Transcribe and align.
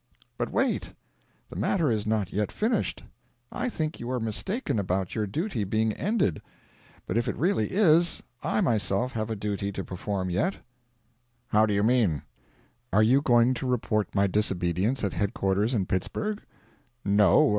'But 0.35 0.51
wait. 0.51 0.93
The 1.51 1.55
matter 1.55 1.91
is 1.91 2.07
not 2.07 2.33
yet 2.33 2.51
finished. 2.51 3.03
I 3.51 3.69
think 3.69 3.99
you 3.99 4.09
are 4.09 4.19
mistaken 4.19 4.79
about 4.79 5.13
your 5.13 5.27
duty 5.27 5.63
being 5.63 5.93
ended; 5.93 6.41
but 7.05 7.17
if 7.17 7.27
it 7.27 7.35
really 7.37 7.67
is, 7.69 8.23
I 8.41 8.61
myself 8.61 9.11
have 9.11 9.29
a 9.29 9.35
duty 9.35 9.71
to 9.73 9.83
perform 9.83 10.31
yet.' 10.31 10.57
'How 11.49 11.67
do 11.67 11.73
you 11.75 11.83
mean?' 11.83 12.23
'Are 12.91 13.03
you 13.03 13.21
going 13.21 13.53
to 13.53 13.67
report 13.67 14.15
my 14.15 14.25
disobedience 14.25 15.03
at 15.03 15.13
headquarters 15.13 15.75
in 15.75 15.85
Pittsburg?' 15.85 16.41
'No. 17.05 17.49